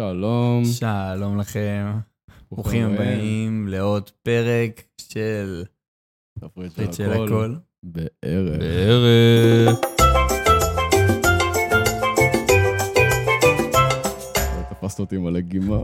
[0.00, 0.64] שלום.
[0.64, 1.92] שלום לכם,
[2.52, 5.64] ברוכים הבאים לעוד פרק של
[6.40, 7.54] תפריט פריט של הכל.
[7.82, 8.58] בערב.
[8.58, 9.76] בערב.
[14.70, 15.76] תפסת אותי עם הלגימה.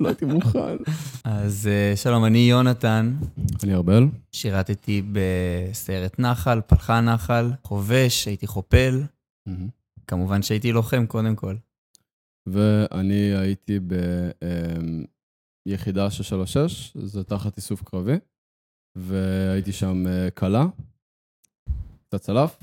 [0.00, 0.76] לא הייתי מוכן.
[1.24, 3.16] אז אה, שלום, אני יונתן,
[3.62, 4.06] אני ארבל.
[4.32, 9.02] שירתתי בסיירת נחל, פלחה נחל, חובש, הייתי חופל,
[10.06, 11.54] כמובן שהייתי לוחם קודם כל.
[12.46, 13.78] ואני הייתי
[15.66, 18.16] ביחידה 636, זה תחת איסוף קרבי,
[18.96, 20.66] והייתי שם אה, כלה,
[22.08, 22.62] קצת צלף,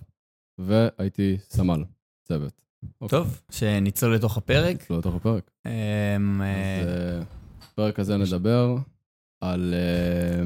[0.57, 1.83] והייתי סמל,
[2.27, 2.61] צוות.
[3.01, 3.19] אוקיי.
[3.19, 4.89] טוב, שניצול לתוך הפרק.
[4.89, 5.51] לא לתוך הפרק.
[5.65, 7.23] אמ, אה, אז אה,
[7.59, 8.75] בפרק הזה נדבר
[9.43, 10.43] על אה,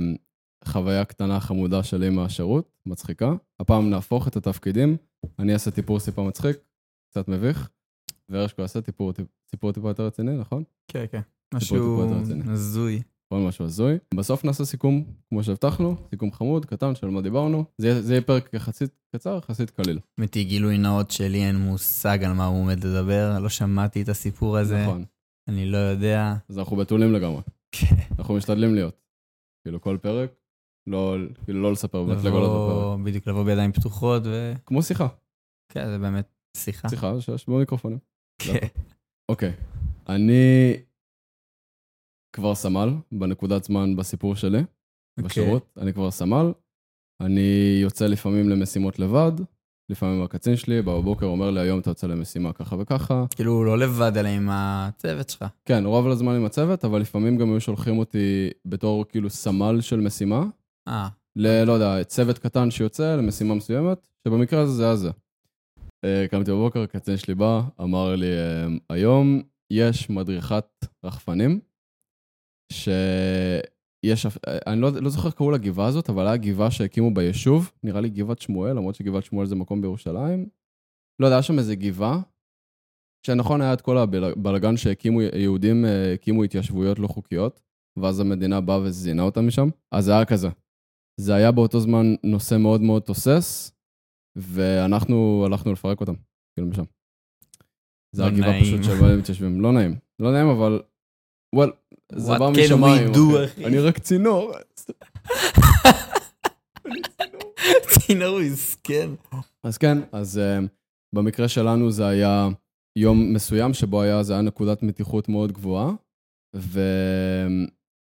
[0.65, 3.33] חוויה קטנה חמודה שלי מהשירות, מצחיקה.
[3.59, 4.97] הפעם נהפוך את התפקידים,
[5.39, 6.57] אני אעשה טיפור סיפה מצחיק,
[7.11, 7.69] קצת מביך,
[8.31, 10.63] והרשקו טיפ- סיפור טיפה יותר רציני, נכון?
[10.87, 11.21] כן, כן,
[11.53, 12.03] משהו.
[12.47, 13.01] הזוי.
[13.33, 13.97] עוד משהו הזוי.
[14.13, 17.65] בסוף נעשה סיכום, כמו שהבטחנו, סיכום חמוד, קטן, של מה דיברנו.
[17.77, 19.99] זה זה יהיה פרק יחסית קצר, יחסית קליל.
[20.17, 24.09] האמת היא גילוי נאות שלי אין מושג על מה הוא עומד לדבר, לא שמעתי את
[24.09, 25.05] הסיפור הזה, נכון.
[25.47, 26.35] אני לא יודע.
[26.49, 27.41] אז אנחנו בתולים לגמרי.
[27.71, 27.95] כן.
[28.19, 29.01] אנחנו משתדלים להיות.
[29.65, 30.31] כאילו כל פרק,
[30.87, 32.77] לא, כאילו לא לספר, באמת לגלות בפרק.
[32.77, 35.07] לבוא, בדיוק לבוא בידיים פתוחות, וכן, כמו שיחה.
[35.73, 36.89] זה באמת שיחה.
[36.89, 37.99] שיחה שיש במיקרופונים.
[38.45, 38.67] כן.
[39.29, 39.53] אוקיי.
[40.09, 40.73] אני
[42.35, 45.23] כבר סמל בנקודת זמן בסיפור שלי, אוקיי.
[45.23, 45.77] בשירות.
[45.77, 46.51] אני כבר סמל.
[47.21, 49.31] אני יוצא לפעמים למשימות לבד,
[49.89, 53.25] לפעמים הקצין שלי בא בבוקר אומר לי, היום אתה יוצא למשימה ככה וככה.
[53.35, 55.45] כאילו, לא לבד, אלא עם הצוות שלך.
[55.65, 59.99] כן, רוב הזמן עם הצוות, אבל לפעמים גם היו שולחים אותי בתור כאילו סמל של
[59.99, 60.43] משימה,
[60.87, 61.63] אה, ל...
[61.63, 65.09] לא יודע, צוות קטן שיוצא למשימה מסוימת, שבמקרה הזה זה היה זה.
[66.05, 70.65] אה, קמתי בבוקר, הקצין שלי בא, אמר לי, אה, היום יש מדריכת
[71.03, 71.59] רחפנים,
[72.73, 78.01] שיש, אה, אני לא, לא זוכר קראו לגבעה הזאת, אבל היה גבעה שהקימו ביישוב, נראה
[78.01, 80.49] לי גבעת שמואל, למרות שגבעת שמואל זה מקום בירושלים.
[81.19, 82.21] לא יודע, היה שם איזה גבעה,
[83.27, 87.61] שנכון היה את כל הבלגן שהקימו, יהודים הקימו התיישבויות לא חוקיות,
[87.99, 90.47] ואז המדינה באה וזינה אותם משם, אז זה היה כזה.
[91.19, 93.71] זה היה באותו זמן נושא מאוד מאוד תוסס,
[94.35, 96.13] ואנחנו הלכנו לפרק אותם,
[96.53, 96.83] כאילו משם.
[98.15, 98.63] זה לא היה גבעה נעים.
[98.63, 99.61] פשוט שבהם הם מתיישבים.
[99.61, 99.95] לא נעים.
[100.19, 100.81] לא נעים, אבל...
[101.55, 101.71] וואל,
[102.11, 103.11] זה בא משמיים.
[103.45, 103.65] אחי?
[103.65, 104.51] אני רק צינור.
[107.91, 109.09] צינור מסכן.
[109.63, 110.41] אז כן, אז uh,
[111.15, 112.47] במקרה שלנו זה היה
[112.97, 115.91] יום מסוים שבו היה, זה היה נקודת מתיחות מאוד גבוהה,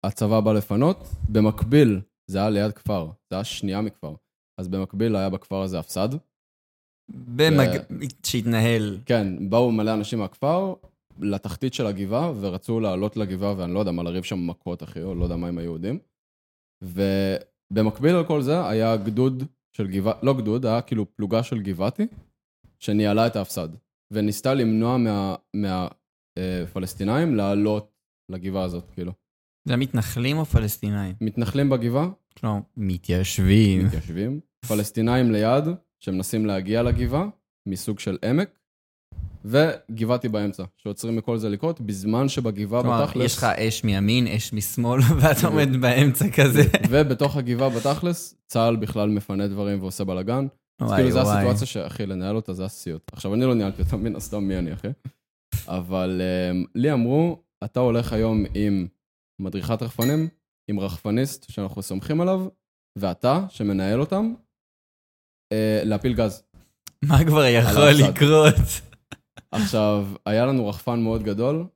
[0.04, 1.08] והצבא בא לפנות.
[1.30, 2.02] במקביל,
[2.32, 4.14] זה היה ליד כפר, זה היה שנייה מכפר.
[4.58, 6.10] אז במקביל היה בכפר הזה הפסד.
[7.10, 7.68] במג...
[8.26, 8.98] שהתנהל.
[9.06, 10.74] כן, באו מלא אנשים מהכפר
[11.20, 15.16] לתחתית של הגבעה, ורצו לעלות לגבעה, ואני לא יודע מה, לריב שם מכות, אחי, או
[15.16, 16.00] לא יודע מה עם היהודים.
[16.84, 19.44] ובמקביל לכל זה היה גדוד
[19.78, 22.08] של גבעה, לא גדוד, היה כאילו פלוגה של גבעתי,
[22.80, 23.70] שניהלה את ההפסד,
[24.14, 24.98] וניסתה למנוע
[25.54, 27.92] מהפלסטינאים מה, אה, לעלות
[28.32, 29.12] לגבעה הזאת, כאילו.
[29.66, 31.16] זה המתנחלים או פלסטינאים?
[31.22, 33.86] מתנחלים בגבעה, כלומר, מתיישבים.
[33.86, 35.64] מתיישבים, פלסטינאים ליד,
[36.00, 37.28] שמנסים להגיע לגבעה,
[37.68, 38.60] מסוג של עמק,
[39.46, 43.26] וגבעתי באמצע, שעוצרים מכל זה לקרות, בזמן שבגבעה כלומר, בתכלס...
[43.26, 46.62] יש לך אש מימין, אש משמאל, ואתה עומד באמצע כזה.
[46.90, 50.48] ובתוך הגבעה בתכלס, צה"ל בכלל מפנה דברים ועושה בלאגן.
[50.80, 51.20] אז כאילו, זו.
[51.22, 53.12] הסיטואציה שאחי, לנהל אותה זה הסיוט.
[53.14, 54.88] עכשיו, אני לא ניהלתי אותה, מן הסתם מי אני, אחי?
[55.68, 58.88] אבל um, לי אמרו, אתה הולך היום עם
[59.42, 60.28] מדריכת רחפנים,
[60.68, 62.48] עם רחפניסט שאנחנו סומכים עליו,
[62.98, 64.34] ואתה, שמנהל אותם,
[65.54, 66.44] uh, להפיל גז.
[67.06, 67.84] מה כבר יכול.
[68.10, 68.56] לקרות?
[69.52, 71.68] עכשיו, היה לנו רחפן מאוד גדול,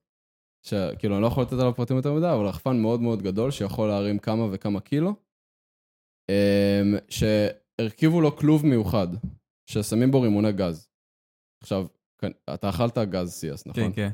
[0.68, 3.88] שכאילו, אני לא יכול לתת עליו פרטים יותר מדי, אבל רחפן מאוד מאוד גדול, שיכול
[3.88, 5.14] להרים כמה וכמה קילו,
[6.32, 9.08] אמ, שהרכיבו לו כלוב מיוחד,
[9.70, 10.90] ששמים בו רימוני גז.
[11.64, 11.86] עכשיו,
[12.53, 13.84] אתה אכלת גז CS, נכון?
[13.84, 14.09] כן, כן.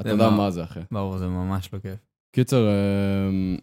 [0.00, 0.80] אתה יודע מה- מה זה, אחי.
[0.90, 2.07] ברור, זה ממש לא כיף.
[2.38, 3.56] קיצר, אמ,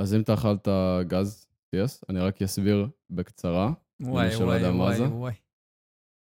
[0.00, 0.68] אז אם אתה אכלת
[1.08, 3.72] גז CS, אני רק אסביר בקצרה.
[4.00, 5.00] וואי, וואי, וואי.
[5.00, 5.34] וואי.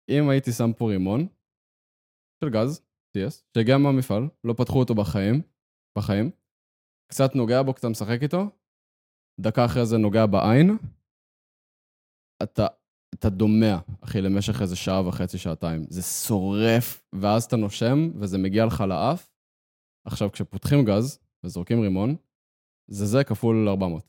[0.10, 1.28] אם הייתי שם פה רימון
[2.44, 2.81] של גז,
[3.18, 5.42] CS, שהגיע מהמפעל, לא פתחו אותו בחיים,
[5.98, 6.31] בחיים,
[7.12, 8.44] קצת נוגע בו, קצת משחק איתו,
[9.40, 10.78] דקה אחרי זה נוגע בעין,
[12.44, 12.68] אתה,
[13.13, 15.86] אתה דומע, אחי, למשך איזה שעה וחצי, שעתיים.
[15.90, 19.31] זה שורף, ואז אתה נושם, וזה מגיע לך לאף.
[20.07, 22.15] עכשיו, כשפותחים גז וזורקים רימון,
[22.91, 24.07] זה זה כפול 400.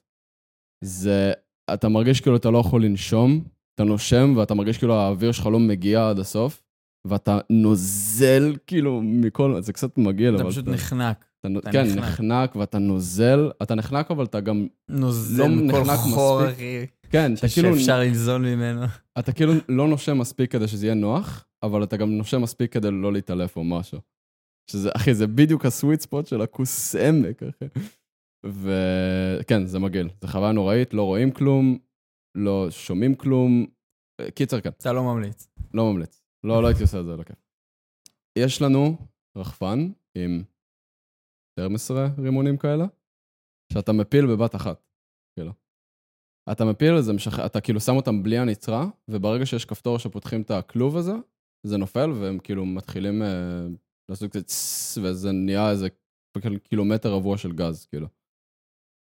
[0.85, 1.33] זה,
[1.75, 3.45] אתה מרגיש כאילו אתה לא יכול לנשום,
[3.75, 6.63] אתה נושם ואתה מרגיש כאילו האוויר שלך לא מגיע עד הסוף,
[7.07, 10.51] ואתה נוזל כאילו מכל, זה קצת מגעיל, אתה אבל...
[10.51, 11.25] פשוט נחנק.
[11.41, 11.99] אתה, אתה כן, נחנק.
[11.99, 16.55] נחנק ואתה נוזל, אתה נחנק אבל אתה גם, נוזל לא מכל נחנק חור, מספיק.
[16.57, 18.87] אחי, כן, אתה כאילו, שאפשר לנזול ממנו.
[19.19, 22.91] אתה כאילו לא נושם מספיק כדי שזה יהיה נוח, אבל אתה גם נושם מספיק כדי
[22.91, 23.99] לא להתעלף או משהו.
[24.71, 27.65] שזה, אחי, זה בדיוק הסוויט ספוט של הכוס עמק, אחי.
[28.47, 30.09] וכן, זה מגעיל.
[30.21, 31.79] זו חוויה נוראית, לא רואים כלום,
[32.35, 33.67] לא שומעים כלום.
[34.35, 34.69] קיצר, כן.
[34.69, 35.49] אתה לא ממליץ.
[35.75, 36.23] לא ממליץ.
[36.45, 37.37] לא, לא הייתי עושה את זה, לא כיף.
[38.39, 38.97] יש לנו
[39.37, 40.43] רחפן עם
[41.59, 42.85] 12 רימונים כאלה,
[43.73, 44.83] שאתה מפיל בבת אחת,
[45.39, 45.53] כאילו.
[46.53, 47.47] אתה מפיל, זה משח...
[47.47, 51.13] אתה כאילו שם אותם בלי הנצרה, וברגע שיש כפתור שפותחים את הכלוב הזה,
[51.67, 53.67] זה נופל, והם כאילו מתחילים אה,
[54.11, 55.89] לעשות קצת צס, וזה נהיה איזה
[56.69, 58.07] קילומטר רבוע של גז, כאילו.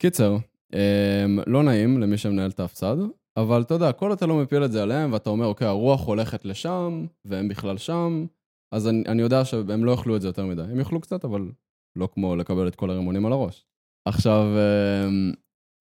[0.02, 0.36] קיצר,
[0.74, 2.96] אה, לא נעים למי שמנהל את ההפצד,
[3.36, 6.44] אבל אתה יודע, כל אתה לא מפיל את זה עליהם, ואתה אומר, אוקיי, הרוח הולכת
[6.44, 8.26] לשם, והם בכלל שם,
[8.74, 10.62] אז אני, אני יודע שהם לא יאכלו את זה יותר מדי.
[10.62, 11.52] הם יאכלו קצת, אבל
[11.96, 13.66] לא כמו לקבל את כל הרימונים על הראש.
[14.08, 15.32] עכשיו, אמ,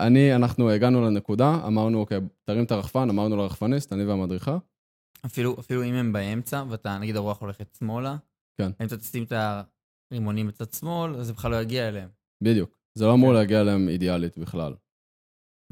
[0.02, 4.58] אני, אנחנו הגענו לנקודה, אמרנו, אוקיי, תרים את הרחפן, אמרנו לרחפניסט, אני והמדריכה,
[5.26, 8.18] אפילו, אפילו אם הם באמצע, ואתה, נגיד הרוח הולכת שמאלה,
[8.60, 8.72] כן.
[8.82, 9.34] אם אתה תשים את
[10.12, 12.10] הרימונים בצד שמאל, אז זה בכלל לא יגיע אליהם.
[12.44, 12.80] בדיוק.
[12.98, 13.36] זה לא אמור כן.
[13.36, 14.76] להגיע אליהם אידיאלית בכלל.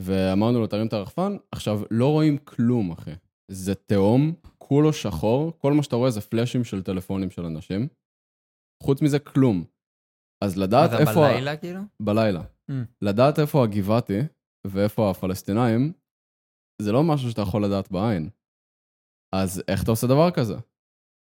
[0.02, 3.12] ואמרנו לו, תרים את הרחפן, עכשיו, לא רואים כלום, אחי.
[3.52, 7.88] זה תהום, כולו שחור, כל מה שאתה רואה זה פלאשים של טלפונים של אנשים.
[8.84, 9.64] חוץ מזה, כלום.
[10.44, 11.28] אז לדעת אתה איפה...
[11.28, 11.82] ה- בלילה, כאילו?
[12.02, 12.42] בלילה.
[12.72, 12.74] Mm.
[13.02, 14.20] לדעת איפה הגבעתי
[14.68, 15.94] ואיפה הפלסטינאים,
[16.82, 18.30] זה לא משהו שאתה יכול לדעת בעין.
[19.36, 20.56] אז איך אתה עושה דבר כזה?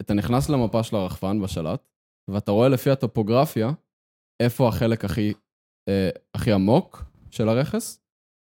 [0.02, 1.88] אתה נכנס למפה של הרחפן בשלט,
[2.30, 3.70] ואתה רואה לפי הטופוגרפיה
[4.42, 5.32] איפה החלק הכי,
[5.88, 8.00] אה, הכי עמוק של הרכס,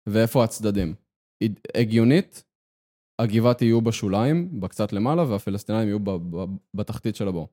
[0.10, 0.94] ואיפה הצדדים.
[1.78, 2.44] הגיונית,
[3.22, 7.48] הגבעתי יהיו בשוליים, בקצת למעלה, והפלסטינאים יהיו ב- ב- בתחתית של הבור.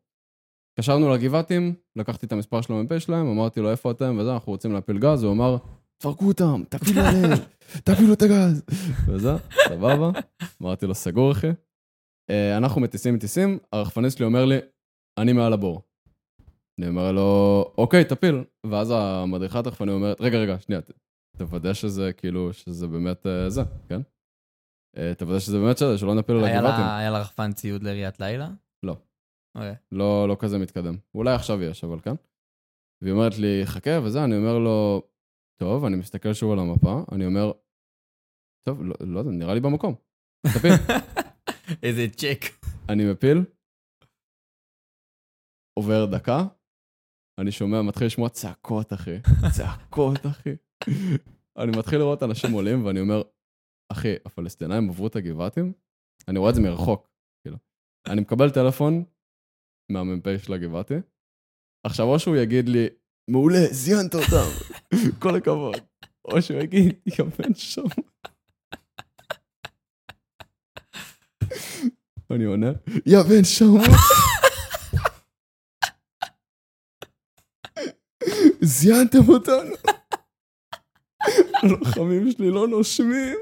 [0.73, 4.73] התקשרנו לגבעתים, לקחתי את המספר של המ"פ שלהם, אמרתי לו איפה אתם וזה, אנחנו רוצים
[4.73, 5.57] להפיל גז, הוא אמר,
[5.99, 7.39] תפרקו אותם, תפילו עליהם,
[7.87, 8.63] תפילו את הגז.
[9.07, 9.31] וזה,
[9.69, 10.11] סבבה.
[10.63, 11.51] אמרתי לו, סגור אחי.
[12.31, 14.59] אה, אנחנו מטיסים מטיסים, הרחפניסט שלי אומר לי,
[15.19, 15.83] אני מעל הבור.
[16.79, 18.45] אני אומר לו, אוקיי, תפיל.
[18.67, 20.81] ואז המדריכת רחפנים אומרת, רגע, רגע, שנייה,
[21.37, 24.01] תוודא שזה כאילו, שזה באמת אה, זה, כן?
[24.97, 26.85] אה, תוודא שזה באמת שזה, שלא נפיל על הגבעתים.
[26.85, 28.49] היה לרחפן ציוד לראיית לילה?
[28.83, 28.97] לא.
[29.55, 29.75] אוקיי.
[29.93, 30.97] לא, לא כזה מתקדם.
[31.15, 32.15] אולי עכשיו יש, אבל כן.
[33.03, 35.03] והיא אומרת לי, חכה וזה, אני אומר לו,
[35.61, 37.53] טוב, אני מסתכל שוב על המפה, אני אומר,
[38.67, 39.95] טוב, לא, לא יודע, נראה לי במקום.
[40.47, 40.73] תפיל.
[41.83, 42.41] איזה צ'ק.
[42.89, 43.39] אני מפיל,
[45.79, 46.39] עובר דקה,
[47.41, 49.17] אני שומע, מתחיל לשמוע צעקות, אחי.
[49.57, 50.51] צעקות, אחי.
[51.59, 53.23] אני מתחיל לראות אנשים עולים, ואני אומר,
[53.93, 55.73] אחי, הפלסטינאים עברו את הגבעתים?
[56.29, 57.11] אני רואה את זה מרחוק,
[57.43, 57.59] כאילו.
[58.07, 59.05] אני מקבל טלפון
[59.93, 60.95] מהמ"פ של הגבעתי,
[61.87, 62.87] עכשיו, או שהוא יגיד לי,
[63.31, 64.49] מעולה, זיינת אותם,
[65.23, 65.75] כל הכבוד.
[66.25, 67.55] או שהוא יגיד, יא בן
[71.55, 71.89] שום.
[72.31, 72.71] אני עונה,
[73.07, 73.81] יא בן שום.
[78.61, 79.75] זיינתם אותנו.
[81.63, 83.39] הלוחמים שלי לא נושמים.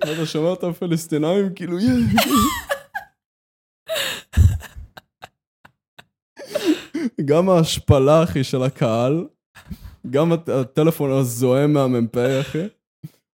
[0.00, 1.90] ואתה שומע את הפלסטינאים כאילו, יא...
[7.24, 9.28] גם ההשפלה, אחי, של הקהל,
[10.10, 12.68] גם הט- הטלפון הזועם מהמ"פ, אחי.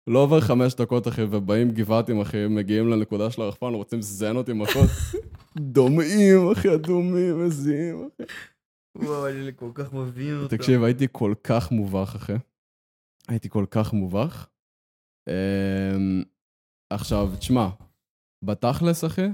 [0.07, 4.53] לא עובר חמש דקות, אחי, ובאים גבעתים, אחי, מגיעים לנקודה של הרחפן, רוצים לזיין אותי
[4.53, 4.89] מכות.
[5.57, 8.23] דומעים, אחי, אדומים, מזיעים, אחי.
[8.97, 10.57] וואו, אני כל כך מבין אותו.
[10.57, 12.33] תקשיב, הייתי כל כך מובך, אחי.
[13.27, 14.49] הייתי כל כך מובך.
[15.29, 16.23] אמ,
[16.93, 17.69] עכשיו, תשמע,
[18.43, 19.27] בתכלס, אחי,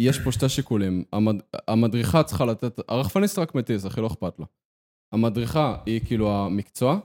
[0.00, 1.04] יש פה שתי שיקולים.
[1.12, 1.34] המד...
[1.68, 2.80] המדריכה צריכה לתת...
[2.88, 4.46] הרחפניסט רק מטיס, אחי, לא אכפת לו.
[5.14, 6.98] המדריכה היא כאילו המקצוע,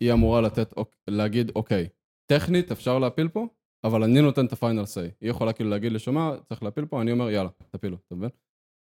[0.00, 0.74] היא אמורה לתת,
[1.08, 1.88] להגיד, אוקיי,
[2.26, 3.46] טכנית אפשר להפיל פה,
[3.84, 5.10] אבל אני נותן את הפיינל סיי.
[5.20, 8.30] היא יכולה כאילו להגיד לי, שומע, צריך להפיל פה, אני אומר, יאללה, תפילו, אתה מבין?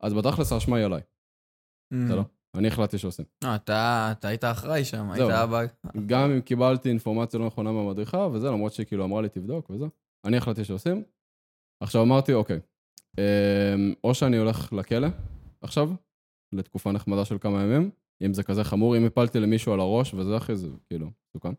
[0.02, 1.00] אז בתכלס האשמה היא עליי,
[1.94, 1.96] Mm.
[2.06, 2.22] בסדר?
[2.56, 3.24] אני החלטתי שעושים.
[3.44, 5.30] לא, אתה היית אחראי שם, היית.
[5.30, 5.60] אבא...
[6.06, 9.84] גם אם קיבלתי אינפורמציה לא נכונה מהמדריכה וזה, למרות שהיא כאילו אמרה לי תבדוק וזה,
[10.24, 11.02] אני החלטתי שעושים.
[11.82, 12.60] עכשיו אמרתי, אוקיי,
[13.18, 15.08] אמ, או שאני הולך לכלא
[15.62, 15.90] עכשיו,
[16.54, 17.90] לתקופה נחמדה של כמה ימים,
[18.26, 21.52] אם זה כזה חמור, אם הפלתי למישהו על הראש וזה אחי, זה כאילו מסוכן.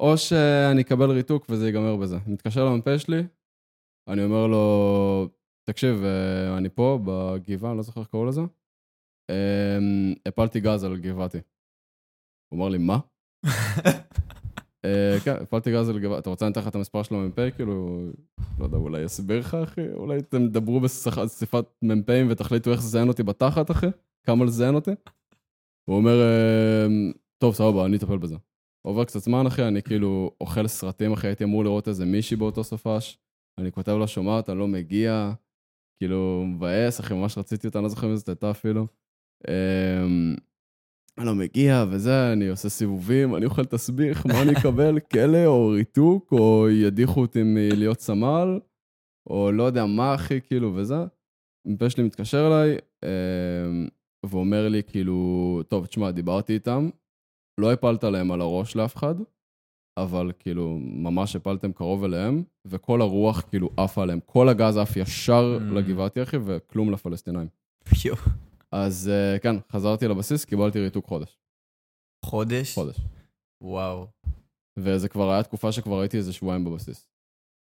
[0.00, 2.16] או שאני אקבל ריתוק וזה ייגמר בזה.
[2.26, 3.22] אני מתקשר למ"פ שלי,
[4.08, 5.28] אני אומר לו,
[5.70, 8.40] תקשיב, אה, אני פה בגבעה, אני לא זוכר איך קראו לזה,
[9.30, 11.38] אמ, הפלתי גז על גבעתי.
[12.48, 12.98] הוא אמר לי, מה?
[14.84, 17.50] אה, כן, הפעלתי גז על גבעת, אתה רוצה לתת לך את המספר של המ"פ?
[17.56, 18.00] כאילו,
[18.58, 19.92] לא יודע, אולי אסביר לך, אחי?
[19.92, 21.26] אולי אתם תדברו בשיחת
[21.82, 23.86] מ"פים ותחליטו איך לזיין אותי בתחת, אחי?
[24.26, 24.90] כמה לזיין אותי?
[25.88, 26.86] הוא אומר, אה,
[27.38, 28.36] טוב, סבבה, אני אטפל בזה.
[28.88, 32.64] עובר קצת זמן, אחי, אני כאילו אוכל סרטים, אחי, הייתי אמור לראות איזה מישהי באותו
[32.64, 33.18] סופש.
[33.58, 35.32] אני כותב לה, שומעת, אני לא מגיע.
[35.98, 38.86] כאילו, מבאס, אחי, ממש רציתי אותה, אני לא זוכר מי זאת הייתה אפילו.
[39.48, 40.34] אמ,
[41.18, 45.00] אני לא מגיע וזה, אני עושה סיבובים, אני אוכל תסביך, מה אני אקבל?
[45.12, 48.60] כלא או ריתוק, או ידיחו אותי מלהיות סמל,
[49.30, 51.04] או לא יודע מה, אחי, כאילו, וזה.
[51.66, 53.88] מ"פ שלי מתקשר אליי, אמ,
[54.26, 56.88] ואומר לי, כאילו, טוב, תשמע, דיברתי איתם,
[57.58, 59.14] לא הפלת להם על הראש לאף אחד,
[59.98, 64.20] אבל כאילו, ממש הפלתם קרוב אליהם, וכל הרוח כאילו עפה עליהם.
[64.26, 65.74] כל הגז עף ישר Mm.
[65.74, 67.48] לגבעתי, אחי, וכלום לפלסטינאים.
[68.72, 71.38] אז אה, כן, חזרתי לבסיס, קיבלתי ריתוק חודש.
[72.24, 72.74] חודש?
[72.74, 72.96] חודש.
[73.62, 74.06] וואו.
[74.78, 77.08] וזה כבר היה תקופה שכבר הייתי איזה שבועיים בבסיס.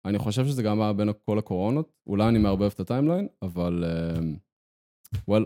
[0.05, 3.83] אני חושב שזה גם היה בין כל הקורונות, אולי אני מערבב את הטיימליין, אבל
[5.27, 5.45] וואל,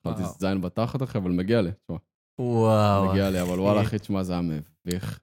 [0.00, 0.34] התחלתי וואו.
[0.38, 1.96] זין בתחת אחי, אבל מגיע לי, תשמע,
[2.38, 3.10] וואו.
[3.10, 3.60] מגיע לי, אבל.
[3.60, 5.20] וואלה אחי, תשמע, זה היה מביך.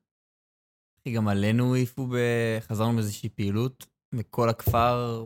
[1.02, 2.16] אחי, גם עלינו העיפו ב...
[2.60, 5.26] חזרנו באיזושהי פעילות, וכל הכפר,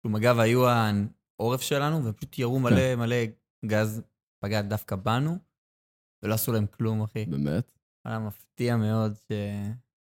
[0.00, 2.98] כאילו מג"ב היו העורף שלנו, ופשוט ירו מלא כן.
[2.98, 3.16] מלא
[3.66, 4.02] גז,
[4.44, 5.38] פגע דווקא בנו,
[6.22, 7.26] ולא עשו להם כלום, אחי.
[7.26, 7.78] באמת?
[8.04, 9.32] היה מפתיע מאוד, ש...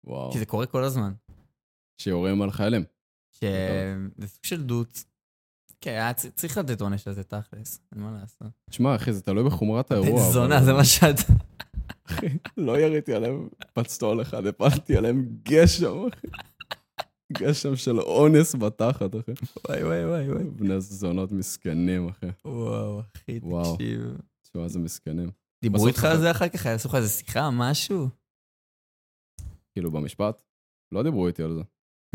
[0.04, 0.32] וואו.
[0.32, 1.12] כי זה קורה כל הזמן.
[2.00, 2.84] שיורים על חיילים.
[3.32, 5.04] שזה סוג של דוץ.
[5.80, 8.48] כן, צריך לתת עונש לזה תכלס, אין מה לעשות.
[8.70, 10.22] תשמע, אחי, זה תלוי בחומרת האירוע.
[10.22, 11.16] אבל- זונה, זה מה שאת...
[12.06, 16.26] אחי, לא יריתי עליהם פצטול אחד, הפלתי עליהם גשם, אחי.
[17.32, 19.32] גשם של אונס בתחת, אחי.
[19.68, 20.44] וואי וואי וואי וואי.
[20.44, 22.26] בני זונות מסכנים, אחי.
[22.44, 23.40] וואו, אחי.
[23.40, 24.00] תקשיב.
[24.42, 25.30] תשמע, איזה מסכנים.
[25.62, 26.66] דיברו איתך על זה אחר כך?
[26.66, 28.08] עשו לך איזה שיחה, משהו?
[29.72, 30.42] כאילו, במשפט,
[30.92, 31.62] לא דיברו איתי על זה.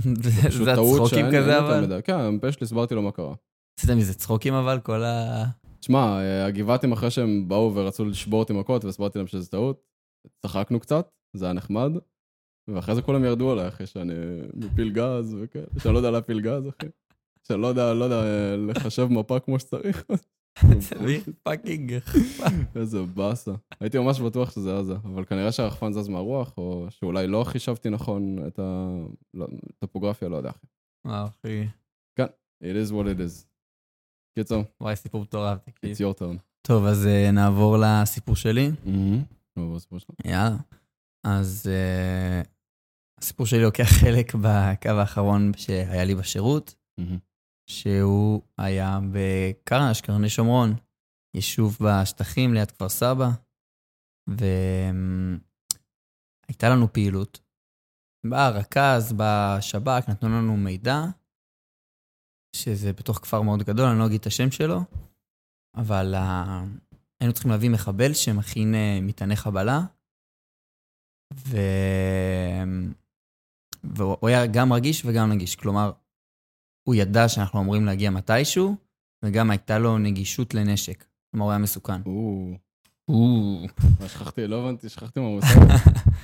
[0.49, 2.01] פשוט זה הצחוקים כזה אבל?
[2.03, 3.35] כן, המ"פ שלי, הסברתי לו מה קרה.
[3.79, 5.43] עשית מזה צחוקים אבל, כל ה...
[5.79, 9.81] תשמע, אה, הגבעתים אחרי שהם באו ורצו לשבור אותי מכות והסברתי להם שזה טעות,
[10.41, 11.91] צחקנו קצת, זה היה נחמד,
[12.67, 14.13] ואחרי זה כולם ירדו עליי אחרי שאני
[14.53, 16.87] מפיל גז וכאלה, שאני לא יודע להפיל גז, אחי.
[17.47, 20.05] שאני לא יודע, לא יודע אה, לחשב מפה כמו שצריך.
[20.79, 21.97] צריך fucking...
[22.75, 23.51] איזה באסה.
[23.79, 27.89] הייתי ממש בטוח שזה היה זה, אבל כנראה שהרחפן זז מהרוח, או שאולי לא חישבתי
[27.89, 28.59] נכון את
[29.73, 30.67] הטופוגרפיה, לא יודע, אחי.
[31.05, 31.67] וואו, אחי.
[32.63, 33.54] It is what it is.
[34.35, 36.37] קיצור, וואי, סיפור מטורף, it's your turn.
[36.61, 38.71] טוב, אז אה, נעבור לסיפור שלי.
[39.57, 40.09] נעבור לסיפור שלך.
[40.25, 40.57] יאללה.
[41.23, 42.41] אז אה,
[43.17, 46.75] הסיפור שלי לוקח חלק בקו האחרון שהיה לי בשירות,
[47.69, 50.73] שהוא היה בקרנש, קרני שומרון,
[51.35, 53.29] יישוב בשטחים ליד כפר סבא,
[54.29, 55.39] והייתה
[56.69, 57.39] לנו פעילות.
[58.29, 61.03] בא רכז, בא שב"כ, נתנו לנו מידע,
[62.55, 64.81] שזה בתוך כפר מאוד גדול, אני לא אגיד את השם שלו,
[65.75, 66.63] אבל ה...
[67.19, 69.81] היינו צריכים להביא מחבל שמכין אה, מטעני חבלה,
[71.33, 71.57] ו...
[73.83, 75.55] והוא היה גם רגיש וגם נגיש.
[75.55, 75.91] כלומר,
[76.83, 78.75] הוא ידע שאנחנו אמורים להגיע מתישהו,
[79.23, 81.05] וגם הייתה לו נגישות לנשק.
[81.31, 82.01] כלומר, הוא היה מסוכן.
[82.05, 83.67] או,
[83.99, 85.47] מה, שכחתי, לא הבנתי, שכחתי מה הוא עושה.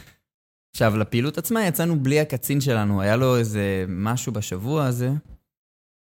[0.73, 5.11] עכשיו, לפעילות עצמה יצאנו בלי הקצין שלנו, היה לו איזה משהו בשבוע הזה,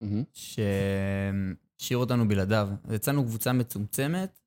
[0.01, 0.23] מהמם.
[0.33, 2.69] שהשאיר אותנו בלעדיו.
[2.91, 4.39] יצאנו קבוצה מצומצמת,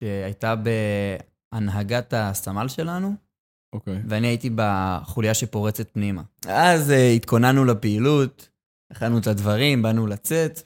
[0.00, 0.54] שהייתה
[1.52, 3.14] בהנהגת הסמל שלנו,
[3.72, 4.02] אוקיי.
[4.08, 6.22] ואני הייתי בחוליה שפורצת פנימה.
[6.46, 8.48] אז uh, התכוננו לפעילות,
[8.90, 10.60] הכנו את הדברים, באנו לצאת,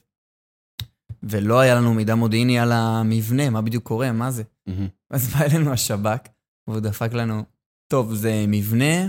[1.22, 4.42] ולא היה לנו מידע מודיעיני על המבנה, מה בדיוק קורה, מה זה.
[4.66, 4.88] מהמם.
[5.10, 6.28] אז בא אלינו השב"כ,
[6.66, 7.44] והוא דפק לנו,
[7.92, 9.06] טוב, זה מבנה,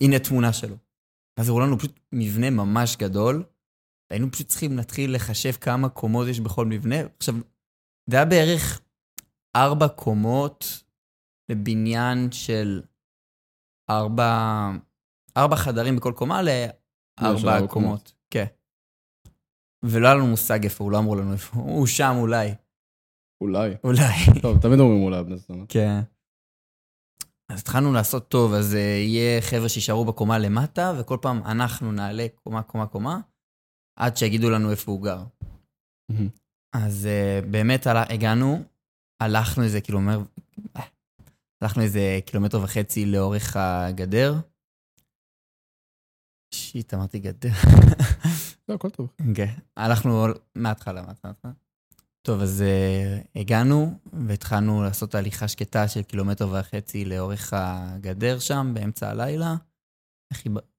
[0.00, 0.76] הנה תמונה שלו.
[1.36, 3.44] אז הראו לנו פשוט מבנה ממש גדול,
[4.10, 6.96] והיינו פשוט צריכים להתחיל לחשב כמה קומות יש בכל מבנה.
[7.16, 7.34] עכשיו,
[8.10, 8.80] זה היה בערך
[9.56, 10.84] ארבע קומות
[11.48, 12.82] לבניין של
[13.90, 14.70] ארבע,
[15.36, 16.68] ארבע חדרים בכל קומה לארבע
[17.20, 17.70] ארבע קומות.
[17.70, 18.14] קומות.
[18.30, 18.46] כן.
[19.82, 22.54] ולא היה לנו מושג איפה, הוא לא אמרו לנו איפה, הוא שם אולי,
[23.40, 23.74] אולי.
[23.84, 24.02] אולי.
[24.42, 25.66] טוב, תמיד אומרים אולי בני זונות.
[25.68, 26.00] כן.
[27.52, 32.26] אז התחלנו לעשות טוב, אז uh, יהיה חבר'ה שישארו בקומה למטה, וכל פעם אנחנו נעלה
[32.34, 33.20] קומה, קומה, קומה,
[33.98, 35.24] עד שיגידו לנו איפה הוא גר.
[36.72, 38.62] אז uh, באמת עלה, הגענו,
[39.20, 40.22] הלכנו איזה קילומטר,
[41.60, 44.34] הלכנו איזה קילומטר וחצי לאורך הגדר.
[46.54, 47.48] שיט, אמרתי גדר.
[48.68, 49.08] לא, הכל טוב.
[49.36, 51.32] כן, הלכנו מההתחלה, מההתחלה.
[52.22, 59.10] טוב, אז uh, הגענו, והתחלנו לעשות הליכה שקטה של קילומטר וחצי לאורך הגדר שם, באמצע
[59.10, 59.54] הלילה.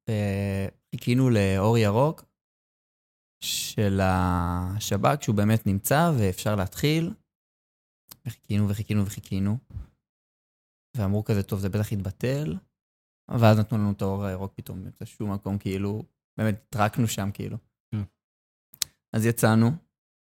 [0.09, 2.28] אה, חיכינו לאור ירוק
[3.41, 7.13] של השב"כ, שהוא באמת נמצא ואפשר להתחיל.
[8.25, 9.58] וחיכינו וחיכינו וחיכינו.
[10.98, 12.58] ואמרו כזה, טוב, זה בטח יתבטל.
[13.31, 16.03] ואז נתנו לנו את האור הירוק פתאום, שום מקום, כאילו,
[16.38, 17.58] באמת התרקנו שם, כאילו.
[17.91, 18.01] כן.
[19.13, 19.72] אז יצאנו,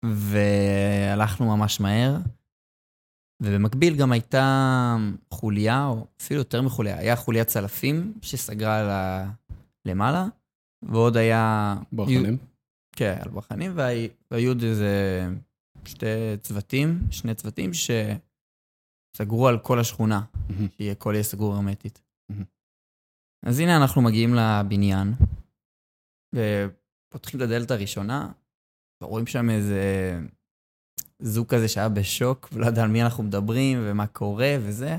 [0.06, 2.18] והלכנו ממש מהר,
[3.44, 4.96] ובמקביל גם הייתה
[5.34, 9.32] חוליה, או אפילו יותר מחוליה, היה חוליית צלפים שסגרה על ה...
[9.86, 10.26] למעלה,
[10.82, 11.76] ועוד היה...
[11.92, 12.38] ברחנים?
[12.96, 15.24] כן, על ברחנים, וה- והיו עוד איזה
[15.86, 16.06] שתי
[16.42, 20.68] צוותים, שני צוותים שסגרו על כל השכונה, מהמם.
[20.78, 22.02] שהכל יהיה סגור הרמטית.
[23.46, 25.14] אז הנה אנחנו מגיעים לבניין,
[26.36, 28.32] ופותחים את הדלת הראשונה,
[29.04, 29.82] ורואים שם איזה
[31.20, 34.98] זוג כזה שהיה בשוק, ולא יודע על מי אנחנו מדברים ומה קורה וזה.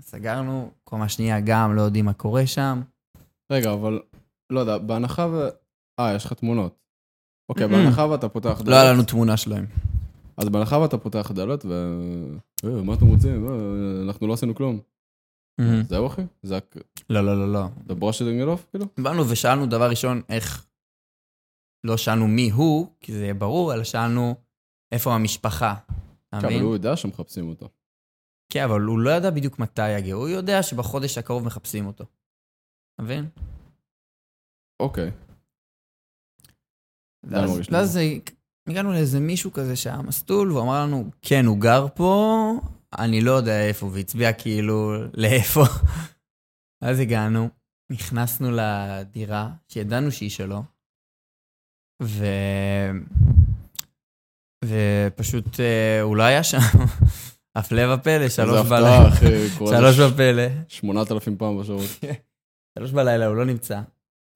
[0.00, 2.80] סגרנו, קומה שנייה גם לא יודעים מה קורה שם.
[3.52, 4.02] רגע, אבל
[4.50, 5.48] לא יודע, בהנחה ו...
[6.00, 6.83] אה, יש לך תמונות.
[7.48, 7.68] אוקיי.
[7.68, 8.68] בהנחה ואתה פותח דלת.
[8.68, 9.66] לא היה לנו תמונה שלהם.
[10.36, 11.72] אז בהנחה ואתה פותח דלת ו...
[12.64, 13.48] אה, מה אתם רוצים?
[13.48, 14.80] אה, אנחנו לא עשינו כלום.
[15.88, 16.22] זהו אחי?
[16.42, 16.58] זה.
[17.10, 17.66] לא, לא, לא, לא.
[17.88, 18.86] Brushing it off, כאילו?
[18.98, 20.66] באנו ושאלנו דבר ראשון, איך...
[21.84, 24.34] לא שאלנו מי הוא, כי זה יהיה ברור, אלא שאלנו
[24.92, 25.74] איפה המשפחה.
[25.74, 25.90] אתה
[26.30, 26.62] כן, אבל מבין?
[26.62, 27.68] הוא יודע שמחפשים אותו.
[28.52, 30.14] כן, אבל הוא לא ידע בדיוק מתי יגיע.
[30.14, 32.04] הוא יודע שבחודש הקרוב מחפשים אותו.
[32.94, 33.28] אתה מבין?
[34.80, 35.10] אוקיי.
[37.26, 38.02] זה ואז- ואז זה-
[38.68, 42.52] הגענו לאיזה מישהו כזה שהיה מסטול, והוא אמר לנו, כן, הוא גר פה,
[42.98, 45.64] אני לא יודע איפה, והצביע כאילו לאיפה.
[46.84, 47.48] אז הגענו,
[47.92, 50.62] נכנסנו לדירה, שידענו שהיא שלו,
[52.02, 52.24] ו...
[54.64, 56.58] ופשוט אה, הוא לא היה שם.
[57.56, 58.96] הפלא ופלא, שלוש בלילה.
[58.96, 59.48] הפתעה, אחי.
[59.76, 60.42] שלוש בפלא.
[60.68, 61.90] 8,000 פעם בשירות.
[62.78, 63.80] שלוש בלילה, הוא לא נמצא.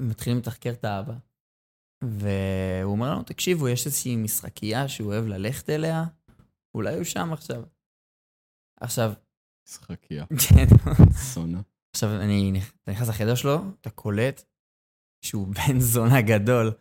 [0.01, 1.15] מתחילים לתחקר את האבא.
[2.05, 6.05] והוא אומר לנו, תקשיבו, יש איזושהי משחקייה שהוא אוהב ללכת אליה,
[6.75, 7.63] אולי הוא שם עכשיו.
[8.81, 9.13] עכשיו,
[9.69, 10.25] משחקייה.
[10.49, 10.67] כן,
[11.35, 11.59] שונא.
[11.95, 14.43] עכשיו אני נכנס לחדר שלו, אתה קולט
[15.25, 16.73] שהוא בן זונה גדול.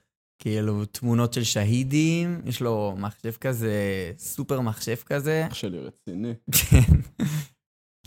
[0.42, 5.48] כאילו, תמונות של שהידים, יש לו מחשב כזה, סופר מחשב כזה.
[5.48, 6.34] אח שלי רציני.
[6.70, 6.94] כן.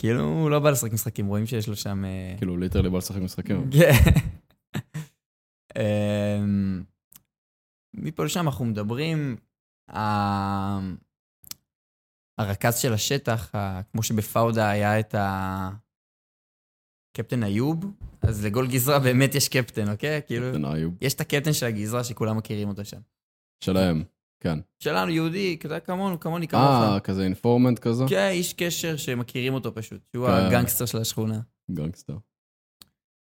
[0.01, 2.05] כאילו, הוא לא בא לשחק משחקים, רואים שיש לו שם...
[2.05, 3.71] אה, כאילו, literally בא לשחק משחקים.
[3.71, 3.93] כן.
[5.77, 6.83] אמ,
[7.95, 9.37] מפה לשם אנחנו מדברים,
[9.91, 10.81] ה-
[12.39, 15.71] הרכז של השטח, ה- כמו שבפאודה היה את ה...
[17.17, 17.85] קפטן איוב,
[18.23, 20.21] אז לכל גזרה באמת יש קפטן, אוקיי?
[20.27, 20.95] כאילו, קפטן איוב.
[21.01, 23.01] יש את הקפטן של הגזרה שכולם מכירים אותו שם.
[23.65, 24.05] שלהם,
[24.43, 24.59] כן.
[24.79, 26.63] שלנו, יהודי, כזה כמונו, כמוני, כמוך.
[26.63, 28.05] אה, כזה informant כזה?
[28.09, 30.33] כן, איש קשר שמכירים אותו פשוט, שהוא כן.
[30.33, 31.41] הגנגסטר של השכונה.
[31.71, 32.17] גנגסטר.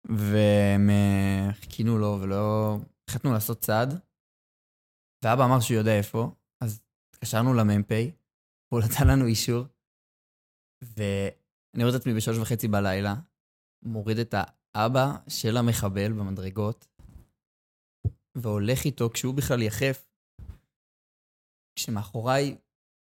[0.04, 2.76] והם אה, חיכינו לו ולא...
[3.08, 4.00] החלטנו לעשות צעד,
[5.24, 6.30] ואבא אמר שהוא יודע איפה,
[6.60, 7.92] אז התקשרנו למ"פ,
[8.72, 9.64] הוא נתן לנו אישור,
[10.82, 13.14] ואני רואה את עצמי בשלוש וחצי בלילה,
[13.82, 14.34] מוריד את
[14.74, 16.86] האבא של המחבל במדרגות,
[18.34, 20.08] והולך איתו כשהוא בכלל יחף,
[21.76, 22.56] כשמאחוריי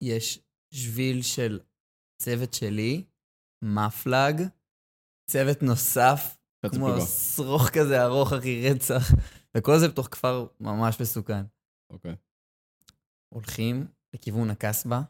[0.03, 0.39] יש
[0.73, 1.59] שביל של
[2.21, 3.05] צוות שלי,
[3.63, 4.41] מפלג,
[5.29, 6.37] צוות נוסף,
[6.71, 7.01] כמו.
[7.35, 9.11] שרוך כזה ארוך, אחי, רצח.
[9.57, 11.43] וכל זה בתוך כפר ממש מסוכן.
[11.93, 12.15] אוקיי.
[13.29, 15.01] הולכים לכיוון הקסבה,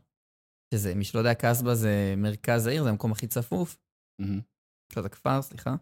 [0.74, 3.78] שזה, מי שלא יודע, קסבה זה מרכז העיר, זה המקום הכי צפוף.
[4.92, 5.76] קצת הכפר, סליחה.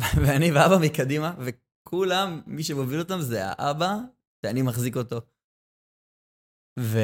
[0.26, 3.96] ואני ואבא מקדימה, וכולם, מי שמוביל אותם זה האבא,
[4.42, 5.20] שאני מחזיק אותו.
[6.80, 6.98] ו...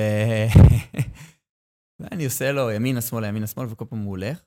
[2.00, 4.44] ואני עושה לו ימינה, שמאלה, ימינה, שמאלה, וכל פעם הוא הולך.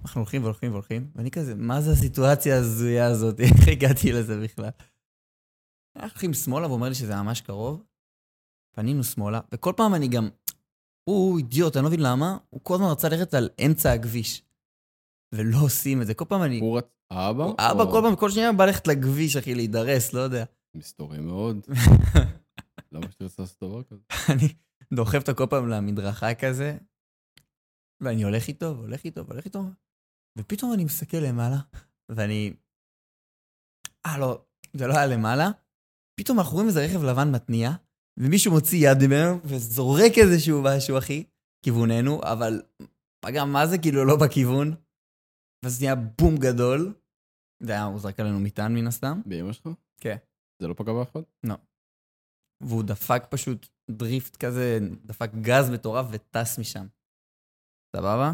[0.00, 3.40] אנחנו הולכים והולכים והולכים, ואני כזה, מה זה הסיטואציה ההזויה הזאת?
[3.44, 4.70] איך הגעתי לזה בכלל?
[6.00, 7.84] הולכים שמאלה, והוא אומר לי שזה ממש קרוב.
[8.76, 10.28] פנינו שמאלה, וכל פעם אני גם...
[11.08, 14.42] הוא אידיוט, אני לא מבין למה, הוא כל הזמן רצה ללכת על אמצע הכביש.
[15.34, 16.14] ולא עושים את זה.
[16.14, 16.60] כל פעם אני...
[16.60, 16.84] הוא רצ...
[17.10, 17.44] האבא?
[17.58, 20.44] האבא או- כל פעם, כל שניה בא ללכת לכביש, אחי, להידרס, לא יודע.
[20.74, 21.66] מסתורי מאוד.
[22.92, 24.00] למה שתרצה לעשות דבר כזה?
[24.28, 24.48] אני
[24.94, 26.78] דוחף אותו כל פעם למדרכה כזה,
[28.00, 29.60] ואני הולך איתו, והולך איתו, והולך איתו,
[30.38, 31.56] ופתאום אני מסתכל למעלה,
[32.08, 32.52] ואני...
[34.06, 34.44] אה, לא,
[34.76, 35.50] זה לא היה למעלה.
[36.20, 37.70] פתאום אנחנו רואים איזה רכב לבן מתניע,
[38.20, 41.24] ומישהו מוציא יד ממנו, וזורק איזשהו משהו, אחי,
[41.64, 42.62] כיווננו, אבל
[43.24, 44.74] פגע, מה זה כאילו לא בכיוון?
[45.64, 46.94] ואז נהיה בום גדול.
[47.62, 49.20] זה היה, הוא זרק עלינו מטען מן הסתם.
[49.26, 49.68] באמא שלך?
[50.00, 50.16] כן.
[50.62, 51.20] זה לא פגע באף אחד?
[52.62, 56.86] והוא דפק פשוט דריפט כזה, דפק גז מטורף וטס משם.
[57.96, 58.32] סבבה?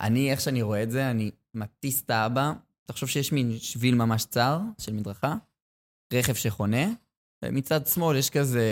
[0.00, 2.52] אני, איך שאני רואה את זה, אני מטיס את האבא,
[2.90, 5.34] תחשוב שיש מין שביל ממש צר של מדרכה,
[6.12, 6.86] רכב שחונה,
[7.44, 8.64] ומצד שמאל יש כזה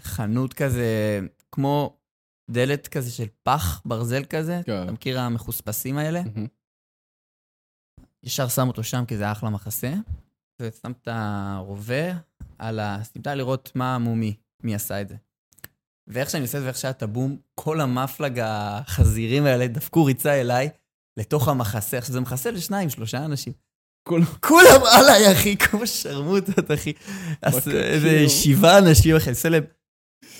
[0.00, 1.20] חנות כזה,
[1.52, 1.96] כמו
[2.50, 4.82] דלת כזה של פח, ברזל כזה, כן.
[4.82, 6.22] אתה מכיר המחוספסים האלה?
[8.22, 9.94] ישר שם אותו שם, כי זה אחלה מחסה,
[10.60, 12.12] ושם את הרובה
[12.58, 15.16] על הסמטה לראות מה מומי, מי עשה את זה.
[16.06, 20.40] ואיך שאני עושה את זה ואיך שהיה את הבום, כל המפלג החזירים האלה דפקו ריצה
[20.40, 20.68] אליי
[21.16, 21.98] לתוך המחסה.
[21.98, 23.52] עכשיו, זה מחסה לשניים, שלושה אנשים.
[24.40, 26.92] כולם עליי, אחי, כמו שרמוטות, אחי.
[27.42, 27.68] אז.
[27.68, 29.34] איזה שבעה אנשים, אחי, אני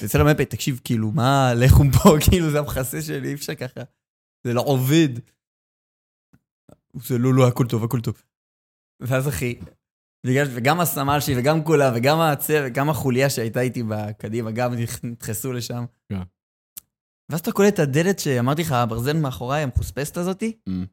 [0.03, 3.81] עושה להם אפי, תקשיב, כאילו, מה, לכו פה, כאילו, זה המחסה שלי, אי אפשר ככה.
[4.47, 5.09] זה לא עובד.
[6.95, 8.23] זה לא, לא, הכל טוב, הכל טוב.
[9.01, 9.61] ואז, אחי,
[10.27, 15.53] בגלל, וגם הסמל שלי, וגם כולם, וגם הצוות, וגם החוליה שהייתה איתי בקדימה, גם נדחסו
[15.53, 15.85] לשם.
[16.09, 16.23] כן.
[17.31, 20.87] ואז אתה קולט את הדלת שאמרתי לך, הברזל מאחוריי, המחוספסת הזאתי, אמ,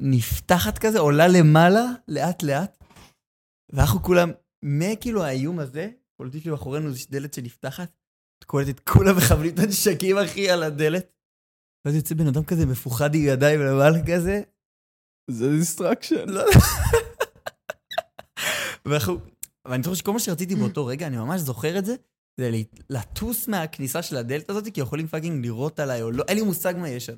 [0.00, 2.84] נפתחת כזה, עולה למעלה, לאט-לאט,
[3.72, 4.30] ואנחנו כולם,
[4.62, 7.92] מכאילו האיום הזה, קולטים שמאחורינו יש דלת שנפתחת,
[8.38, 11.14] את קולטת את כולם מכוונים את הנשקים, אחי, על הדלת,
[11.84, 14.42] ואז יוצא בן אדם כזה מפוחד עם ידיים למעלה כזה,
[15.30, 16.28] זה distraction.
[16.28, 16.44] לא.
[18.86, 19.18] ואנחנו,
[19.68, 21.94] ואני זוכר שכל מה שרציתי באותו רגע, אני ממש זוכר את זה,
[22.40, 22.50] זה
[22.90, 26.74] לטוס מהכניסה של הדלת הזאת, כי יכולים fucking לירות עליי, או לא, אין לי מושג
[26.76, 27.16] מה יש שם.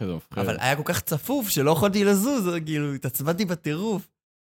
[0.00, 0.38] זה מפחיד.
[0.38, 4.08] אבל היה כל כך צפוף שלא יכולתי לזוז, כאילו, התעצבנתי בטירוף.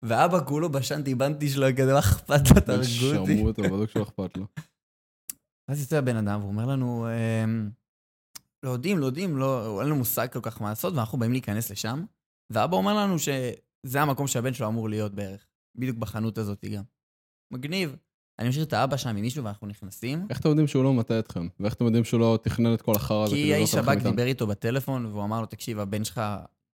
[0.03, 3.37] ואבא כולו בשנתי בנתי שלו, כזה, מה אכפת לו, תהרגו אותי.
[3.37, 4.47] שרמו אותו, בדיוק שלא אכפת לו.
[5.69, 7.07] ואז יוצא הבן אדם ואומר לנו,
[7.45, 7.71] אמ,
[8.63, 11.71] לא יודעים, לא יודעים, לא, אין לנו מושג כל כך מה לעשות, ואנחנו באים להיכנס
[11.71, 12.05] לשם.
[12.51, 16.83] ואבא אומר לנו שזה המקום שהבן שלו אמור להיות בערך, בדיוק בחנות הזאת גם.
[17.53, 17.97] מגניב.
[18.39, 21.19] אני משאיר את האבא שם עם מישהו ואנחנו נכנסים, איך אתם יודעים שהוא לא מטעה
[21.19, 21.49] אתכם?
[21.61, 23.35] ואיך אתם יודעים שהוא לא תכנן את כל החרא הזה?
[23.35, 24.11] כי האיש לראות לכם שב"כ איתם?
[24.17, 26.21] דיבר איתו בטלפון, והוא אמר לו, תקשיב, הבן שלך,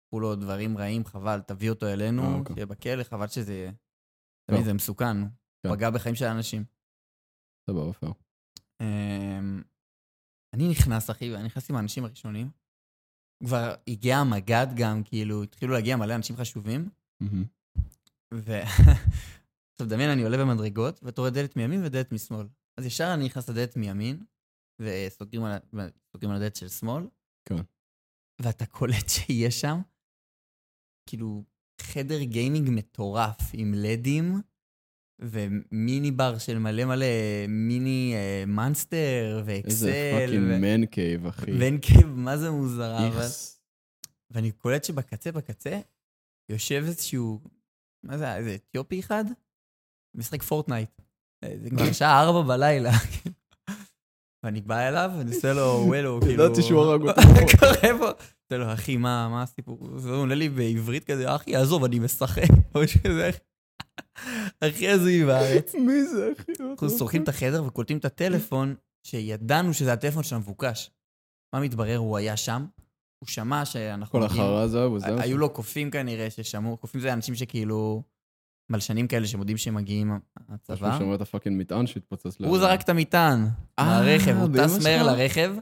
[0.10, 2.54] קרו לו דברים רעים, חבל, תביא אותו אה, אלינו, אוקיי.
[2.54, 3.72] שיהיה בכלא, חבל שזה יהיה.
[4.52, 5.24] מבין, זה מסוכן,
[5.64, 5.70] כן.
[5.70, 6.64] פגע בחיים של אנשים.
[7.70, 8.12] סבבה, פייר.
[8.82, 9.62] אמ,
[10.54, 12.50] אני נכנס, אחי, ואני נכנס עם האנשים הראשונים.
[13.44, 16.90] כבר הגיע המג"ד גם, כאילו, התחילו להגיע מלא אנשים חשובים.
[19.74, 19.84] ו...
[19.84, 22.48] עכשיו, דמיין, אני עולה במדרגות, ואתה רואה דלת מימין ודלת משמאל.
[22.78, 24.24] אז ישר אני נכנס לדלת מימין,
[24.80, 25.60] וסוגרים על,
[26.24, 27.08] על הדלת של שמאל.
[27.46, 27.56] כן.
[28.42, 29.80] ואתה קולט שיש שם,
[31.10, 31.44] כאילו,
[31.82, 34.42] חדר gaming מטורף, עם לדים,
[35.22, 37.06] ומיני בר של מלא מלא
[37.48, 41.52] מיני אה, Monster, ו XL, איזה fucking man cave, אחי.
[41.60, 43.28] man cave, מה זה מוזר, אבל...
[44.32, 45.80] ואני קולט שבקצה, בקצה,
[46.50, 47.42] יושב איזשהו,
[48.04, 49.26] מה זה, איזה אתיופי אחד?
[50.16, 50.90] משחק Fortnite.
[51.44, 52.92] אה, זה כבר שעה ארבע בלילה.
[54.44, 56.44] ואני בא אליו, ואני עושה לו וולו, כאילו...
[56.46, 57.22] ידעתי שהוא הרג אותי.
[57.22, 58.08] מה קורה פה?
[58.08, 60.00] עושה לו, אחי, מה הסיפור?
[60.00, 62.44] זה עונה לי בעברית כזה, אחי, עזוב, אני משחק.
[62.76, 63.30] או משהו כזה.
[64.62, 65.76] הכי הזוי בארץ.
[65.76, 66.52] מי זה, אחי?
[66.72, 68.76] אנחנו שורקים את החדר וקולטים את הטלפון,
[69.08, 70.92] שידענו שזה הטלפון של המבוקש.
[71.56, 71.98] מה מתברר?
[71.98, 72.66] הוא היה שם,
[73.24, 75.22] הוא שמע שאנחנו כל החרא הזה, הוא זה.
[75.22, 78.04] היו לו קופים כנראה ששמעו, קופים זה אנשים שכאילו,
[78.70, 80.76] מלשנים כאלה שמודיעים שהם מגיעים מהצבא.
[80.76, 83.48] שהוא שומע את ה fucking מטען שהתפוצץ הוא זרק את המטען
[83.80, 85.04] אה, מהרכב, הוא טס מהר?
[85.04, 85.56] לרכב,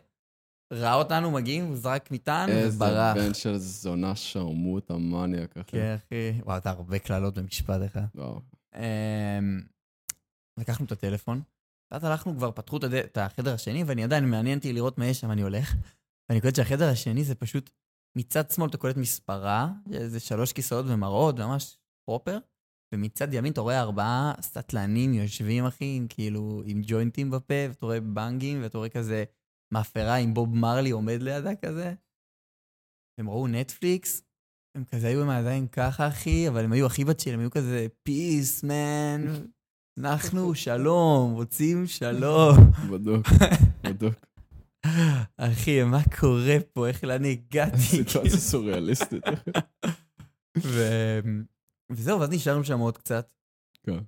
[0.73, 3.17] ראה אותנו מגיעים, הוא זרק מטען איזה וברח.
[3.17, 5.71] בן של זונה שרמוטה מניאק, אחי.
[5.71, 6.41] כן, אחי.
[6.45, 8.05] וואו, אתה הרבה קללות במשפט אחד.
[8.15, 8.41] וואו.
[8.75, 9.61] אמ,
[10.59, 11.41] לקחנו את הטלפון,
[11.91, 12.77] ואז הלכנו כבר, פתחו.
[13.05, 15.75] את החדר השני, ואני עדיין מעניין אותי לראות מה יש שם, אני הולך.
[16.29, 17.69] ואני קולט שהחדר השני זה פשוט,
[18.17, 19.69] מצד שמאל אתה קולט מספרה,
[20.07, 22.37] זה שלוש כיסאות ומראות, ממש proper,
[22.93, 27.99] ומצד ימין אתה רואה ארבעה סטלנים יושבים, אחי, עם כאילו, עם ג'וינטים בפה, ואתה רואה
[27.99, 29.23] בנגים, ואתה רואה כזה
[29.73, 31.93] מאפרה עם בוב מרלי עומד לידה כזה.
[33.19, 34.23] הם ראו נטפליקס,
[34.77, 37.51] הם כזה היו עם הידיים ככה, אחי, אבל הם היו הכי ב chill, הם היו
[37.51, 39.25] כזה, peace, man,
[39.99, 42.57] אנחנו שלום, רוצים שלום.
[42.91, 43.27] בדוק,
[43.83, 44.13] בדוק.
[45.37, 46.87] אחי, מה קורה פה?
[46.87, 47.77] איך לאן הגעתי?
[47.77, 49.23] סיטואציה סוריאליסטית.
[51.91, 53.33] וזהו, ואז נשארנו שם עוד קצת.
[53.83, 54.03] כן.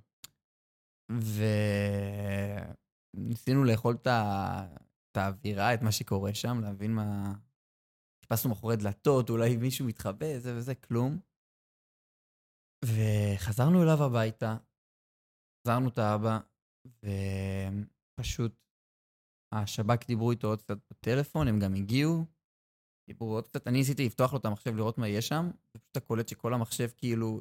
[3.14, 7.34] וניסינו לאכול את האווירה, את מה שקורה שם, להבין מה...
[8.24, 11.18] חיפשנו מאחורי דלתות, אולי מישהו מתחבא, זה וזה, כלום.
[12.84, 14.56] וחזרנו אליו הביתה,
[15.62, 16.38] חזרנו את האבא,
[18.20, 18.52] ופשוט
[19.54, 22.24] השב"כ דיברו איתו עוד קצת בטלפון, הם גם הגיעו,
[23.10, 26.00] דיברו עוד קצת, אני ניסיתי לפתוח לו את המחשב לראות מה יש שם, ופשוט אתה
[26.00, 27.40] קולט שכל המחשב כאילו,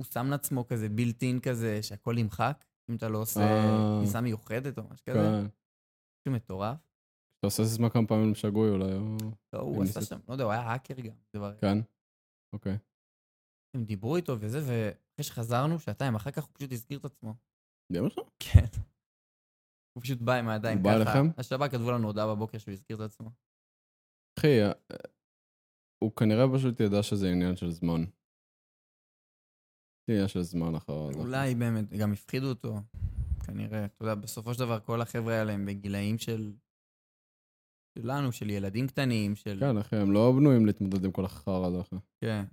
[0.00, 3.98] הוא שם לעצמו כזה בילט אין כזה, שהכל נמחק, אם אתה לא עושה אה.
[3.98, 5.18] כניסה מיוחדת או משהו כזה.
[5.18, 5.46] כן.
[6.20, 6.78] משהו מטורף.
[7.38, 9.16] אתה עושה סיסמה כמה פעמים שגוי אולי, או...
[9.52, 10.02] לא, הוא עשה.
[10.02, 11.12] שם, לא יודע, הוא היה האקר גם.
[11.36, 11.56] דבר.
[11.60, 11.78] כן?
[12.52, 12.78] אוקיי.
[13.74, 17.34] הם דיברו איתו וזה, ואחרי שחזרנו, שעתיים אחר כך הוא פשוט הזכיר את עצמו.
[17.90, 18.26] מה שלך?
[18.38, 18.66] כן.
[19.92, 21.04] הוא פשוט בא עם הידיים הוא ככה.
[21.04, 21.40] בא אליכם?
[21.40, 23.30] השב"כ כתבו לנו הודעה בבוקר שהוא הזכיר את עצמו.
[24.38, 24.72] אחי, אה,
[26.04, 28.04] הוא כנראה פשוט ידע שזה עניין של זמן.
[30.10, 30.92] עניין של זמן אחר.
[30.92, 32.76] אולי באמת, גם הפחידו אותו,
[33.46, 33.84] כנראה.
[33.84, 36.52] אתה יודע, בסופו של דבר כל החבר'ה האלה הם בגילאים של...
[37.98, 39.60] שלנו, של ילדים קטנים, של...
[39.60, 41.96] כן, אחי, הם לא בנויים להתמודד עם כל החרא הזה, אחי.
[42.24, 42.44] כן.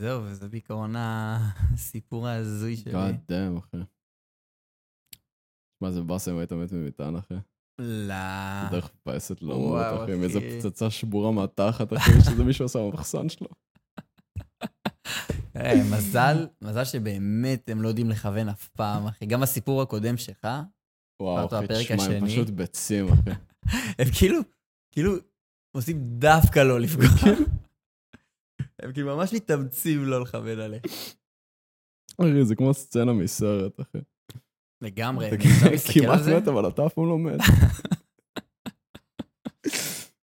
[0.00, 2.92] זהו, וזה בעיקרון הסיפור ההזוי שלי.
[2.92, 3.76] God damn, אחי.
[5.82, 7.34] מה זה באסה אם היית מת ממטען, אחי?
[7.80, 8.14] לא.
[8.70, 10.40] דרך מבאסת לא מות, אחי, עם איזה.
[10.40, 13.48] פצצה שבורה מהתחת, אחי, שזה מישהו עשה במחסן שלו.
[15.58, 19.26] אה, מזל, מזל שבאמת הם לא יודעים לכוון אף פעם, אחי.
[19.26, 20.48] גם הסיפור הקודם שלך,
[21.22, 22.26] וואו, אחי, תשמע, הם.
[22.26, 23.30] פשוט ביצים, אחי.
[23.98, 24.40] הם כאילו,
[24.94, 25.12] כאילו,
[25.76, 27.08] עושים דווקא לא לפגוע.
[28.82, 30.82] הם כאילו ממש מתאמצים לא לכוון עליהם.
[32.20, 33.98] אחי, זה כמו סצנה מסרט, אחי.
[34.82, 35.36] לגמרי, אתה
[35.92, 36.20] כמעט.
[36.36, 37.40] מת, אבל אתה אף פעם לא מת.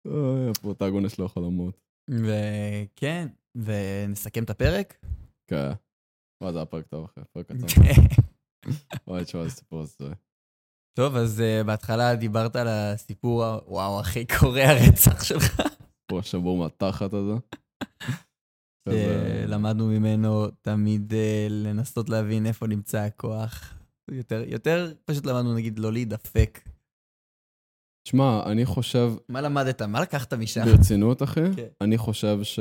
[0.06, 1.93] אוי, הפרוטגונס לא יכול למות.
[2.10, 5.06] וכן, ונסכם את הפרק.
[5.48, 5.72] כן.
[6.42, 7.68] וואי, זה היה פרק טוב, אחי, פרק קצר.
[7.68, 8.22] כן.
[9.08, 10.14] וואי, תשמע, זה סיפור הזה.
[10.98, 15.62] טוב, אז uh, בהתחלה דיברת על הסיפור, וואו, הכי קורע רצח שלך,
[16.02, 17.34] סיפור השבור מהתחת הזה.
[18.90, 21.14] כזה- שלמדנו ממנו תמיד
[21.50, 23.74] לנסות להבין איפה נמצא הכוח.
[24.12, 26.60] יותר, יותר פשוט למדנו, נגיד, לא להידפק.
[28.04, 29.82] תשמע, אני חושב, מה למדת?
[29.82, 30.66] מה לקחת משם?
[30.66, 31.68] ברצינות, אחי, כן.
[31.82, 32.60] אני חושב ש...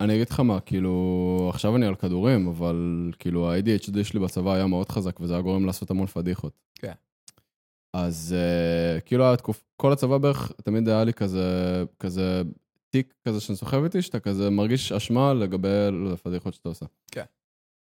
[0.00, 4.66] אני אגיד לך מה, כאילו, עכשיו אני על כדורים, אבל כאילו ה-ADHD שלי בצבא היה
[4.66, 6.58] מאוד חזק, וזה היה גורם לעשות המון פדיחות.
[6.74, 6.92] כן.
[7.96, 9.64] אז uh, כאילו היה תקופ...
[9.76, 11.44] כל הצבא בערך, תמיד היה לי כזה,
[11.98, 12.42] כזה
[12.90, 16.86] תיק כזה שאני סוחב איתי, שאתה כזה מרגיש אשמה לגבי לא יודע, פדיחות שאתה עושה.
[17.12, 17.24] כן.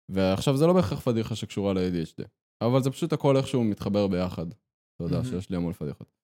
[0.09, 2.25] ועכשיו זה לא בהכרח פדיחה שקשורה ל-ADHD,
[2.61, 4.47] אבל זה פשוט הכל איכשהו מתחבר ביחד.
[4.97, 5.25] אתה יודע.
[5.25, 6.17] שיש לי המון פדיחות.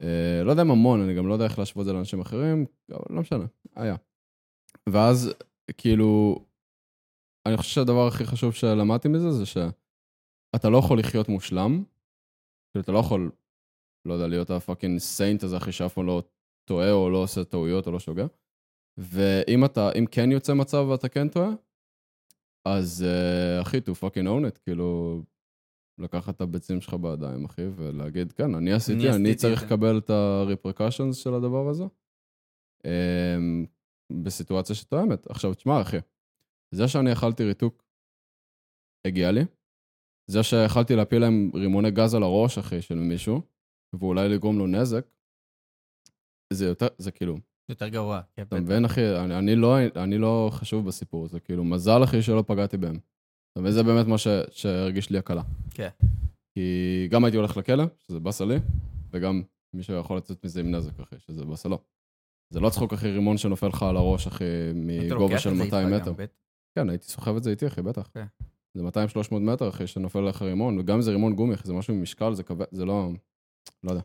[0.00, 2.66] Uh, לא יודע אם המון, אני גם לא יודע איך להשוות את זה לאנשים אחרים,
[2.90, 3.44] אבל לא משנה,
[3.76, 3.96] היה.
[4.88, 5.34] ואז
[5.76, 6.38] כאילו,
[7.46, 11.84] אני חושב שהדבר הכי חשוב שלמדתי מזה זה שאתה לא יכול לחיות מושלם,
[12.72, 13.30] כאילו אתה לא יכול,
[14.04, 16.22] לא יודע, להיות הפאקינג סיינט הזה אחי שאף פעם לא
[16.64, 18.26] טועה או לא עושה טעויות או לא שוגע.
[18.98, 21.50] ואם אתה, אם כן יוצא מצב ואתה כן טועה,
[22.64, 25.22] אז uh, אחי, to fucking own it, כאילו,
[26.00, 29.98] לקחת את הביצים שלך בידיים, אחי, ולהגיד, כן, אני עשיתי, אני את צריך זה." לקבל
[29.98, 31.84] את ה-repercussions של הדבר הזה,
[32.78, 32.86] um,
[34.22, 35.30] בסיטואציה שתואמת.
[35.30, 35.96] עכשיו, תשמע, אחי,
[36.70, 37.84] זה שאני אכלתי ריתוק,
[39.04, 39.44] הגיע לי.
[40.26, 43.42] זה שיכלתי להפיל להם רימוני גז על הראש, אחי, של מישהו,
[43.92, 45.06] ואולי לגרום לו נזק,
[46.52, 48.20] זה יותר, זה כאילו, יותר גרוע.
[48.36, 48.60] כן, אתה.
[48.60, 49.16] מבין, אחי?
[49.16, 52.98] אני, אני, לא, אני לא חשוב בסיפור הזה, כאילו, מזל, אחי, שלא פגעתי בהם.
[53.52, 53.72] אתה מבין?
[53.72, 55.42] זה באמת מה ש, שהרגיש לי הקלה.
[55.70, 55.88] כן.
[56.54, 58.56] כי גם הייתי הולך לכלא, שזה באסה לי,
[59.12, 59.42] וגם
[59.74, 61.78] מישהו יכול לצאת מזה עם נזק, אחי, שזה באסה לו.
[62.50, 65.94] זה לא צחוק, אחי, רימון שנופל לך על הראש, אחי, מגובה של את זה 200
[65.94, 66.24] איתך מטר.
[66.74, 68.10] כן, הייתי סוחב את זה איתי, אחי, בטח.
[68.14, 68.24] כן.
[68.74, 68.82] זה
[69.32, 72.02] 200-300 מטר, אחי, שנופל עליך רימון, וגם אם זה רימון גומי, אחי, זה משהו עם
[72.02, 73.10] משקל, זה כבד, זה לא...
[73.84, 74.02] לא יודע.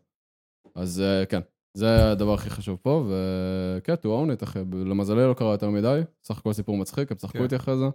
[0.75, 1.39] אז אה, כן,
[1.77, 4.59] זה הדבר הכי חשוב פה, וכן, to own it, אחי.
[4.85, 7.43] למזלי לא קרה יותר מדי, סך הכל סיפור מצחיק, הם צחקו כן.
[7.43, 7.85] איתי אחרי זה,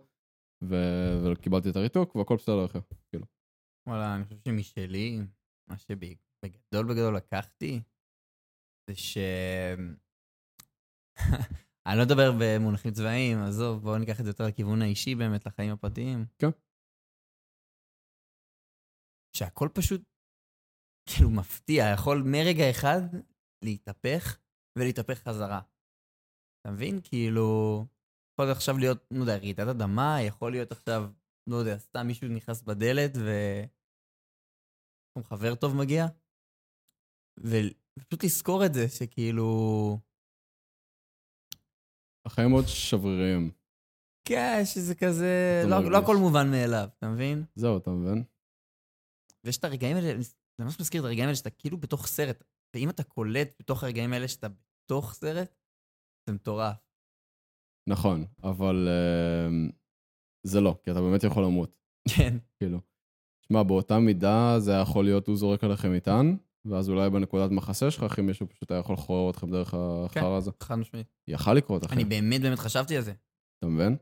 [0.63, 2.79] וקיבלתי את הריתוק, והכל בסדר, אחי.
[3.11, 3.27] כאילו.
[3.87, 5.19] וואלה, אני חושב שמשלי,
[5.71, 7.81] מה שבגדול בגדול לקחתי,
[8.91, 9.19] זה ש...
[11.87, 15.73] אני לא אדבר במונחים צבאיים, עזוב, בואו ניקח את זה יותר לכיוון האישי באמת, לחיים
[15.73, 16.25] הפרטיים.
[16.39, 16.51] כן.
[19.37, 20.03] שהכל פשוט,
[21.09, 23.01] כאילו, מפתיע, יכול מרגע אחד
[23.65, 24.39] להתהפך
[24.79, 25.61] ולהתהפך חזרה.
[26.61, 27.01] אתה מבין?
[27.05, 27.49] כאילו,
[28.41, 31.11] יכול להיות עכשיו להיות, לא יודע, רעידת אדמה, יכול להיות עכשיו,
[31.47, 33.31] לא יודע, סתם מישהו נכנס בדלת ו...
[35.23, 36.07] חבר טוב מגיע,
[37.39, 39.49] ופשוט לזכור את זה, שכאילו...
[42.27, 43.51] החיים מאוד שבריריים.
[44.29, 45.63] כן, שזה כזה...
[45.71, 45.91] לא.
[45.91, 47.45] לא הכל מובן מאליו, אתה מבין?
[47.55, 48.25] זהו, אתה מבין?
[49.45, 52.91] ויש את הרגעים האלה, זה ממש מזכיר את הרגעים האלה שאתה כאילו בתוך סרט, ואם
[52.91, 55.55] אתה קולט בתוך הרגעים האלה שאתה בתוך סרט,
[56.27, 56.90] זה מטורף.
[57.91, 59.71] נכון, אבל אה,
[60.47, 61.77] זה לא, כי אתה באמת יכול למות.
[62.17, 62.37] כן.
[62.59, 62.81] כאילו.
[63.47, 67.91] שמע, באותה מידה זה היה יכול להיות, הוא זורק עליכם מטען, ואז אולי בנקודת מחסה
[67.91, 70.51] שלך, אחי, מישהו פשוט היה יכול לחורר אתכם דרך החרא הזה.
[70.61, 71.07] חד משמעית.
[71.29, 71.95] יכל לקרות, אחי.
[71.95, 73.13] אני באמת באמת חשבתי על זה.
[73.59, 73.97] אתה מבין?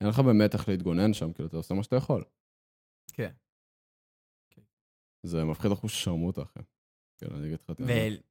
[0.00, 2.24] אין לך באמת איך להתגונן שם, כאילו, אתה עושה מה שאתה יכול.
[3.12, 3.32] כן.
[5.26, 6.60] זה מפחיד אחוז שרמוטה, אחי.
[7.18, 8.22] כן, אני אגיד לך את האמת.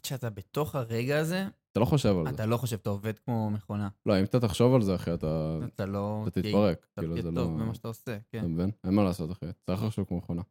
[0.00, 2.34] וכשאתה בתוך הרגע הזה, אתה לא חושב על זה.
[2.34, 3.88] אתה לא חושב, אתה עובד כמו מכונה.
[4.06, 6.24] לא, אם אתה תחשוב על זה, אחי, אתה אתה לא...
[6.28, 6.86] אתה תתפרק.
[6.92, 7.40] אתה כאילו, תהיה זה לא...
[7.40, 8.38] טוב במה שאתה עושה, כן.
[8.38, 8.70] אתה מבין?
[8.84, 9.46] אין מה לעשות, אחי.
[9.66, 10.42] צריך לחשוב כמו מכונה.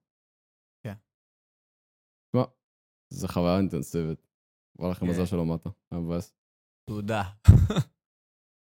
[0.84, 0.94] כן.
[2.30, 2.44] תשמע,
[3.14, 4.28] זו חוויה אינטנסיבית.
[4.80, 5.12] בא לכם כן.
[5.12, 5.70] מזל שלא מטה.
[5.92, 6.34] היה מבאס.
[6.90, 7.24] תודה.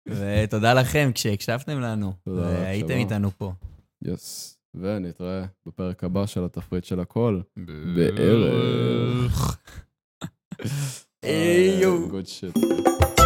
[0.07, 2.93] ותודה לכם כשהקשבתם לנו, והייתם.
[2.93, 3.53] איתנו פה.
[4.03, 4.57] יס.
[4.75, 7.41] ונתראה בפרק הבא של התפריט של הכל.
[7.95, 9.57] בערך.
[11.27, 13.16] Good shit.